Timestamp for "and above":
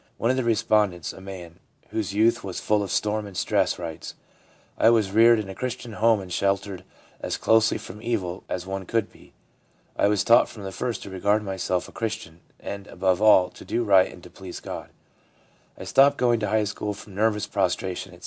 12.59-13.21